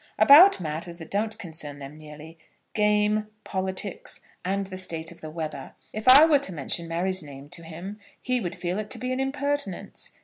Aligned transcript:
"About 0.17 0.59
matters 0.59 0.97
that 0.97 1.11
don't 1.11 1.37
concern 1.37 1.77
them 1.77 1.95
nearly; 1.95 2.39
game, 2.73 3.27
politics, 3.43 4.19
and 4.43 4.65
the 4.65 4.75
state 4.75 5.11
of 5.11 5.21
the 5.21 5.29
weather. 5.29 5.73
If 5.93 6.07
I 6.07 6.25
were 6.25 6.39
to 6.39 6.51
mention 6.51 6.87
Mary's 6.87 7.21
name 7.21 7.49
to 7.49 7.61
him, 7.61 7.99
he 8.19 8.41
would 8.41 8.55
feel 8.55 8.79
it 8.79 8.89
to 8.89 8.97
be 8.97 9.11
an 9.13 9.19
impertinence. 9.19 10.13